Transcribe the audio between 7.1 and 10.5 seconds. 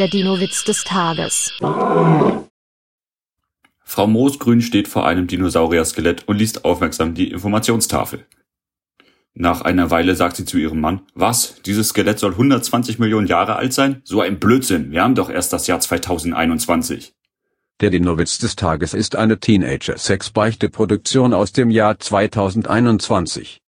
die Informationstafel. Nach einer Weile sagt sie